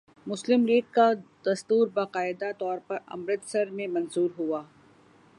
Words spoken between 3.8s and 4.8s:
منظور ہوا